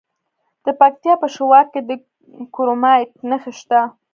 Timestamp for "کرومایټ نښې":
2.55-3.53